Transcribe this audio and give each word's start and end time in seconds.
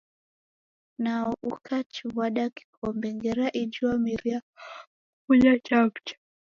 Nao 1.03 1.31
ukachiw'ada 1.51 2.43
kikombe, 2.55 3.07
ngera 3.17 3.45
iji 3.61 3.79
w'ameria 3.87 4.39
wafunya 4.43 5.53
chawucha. 5.65 6.15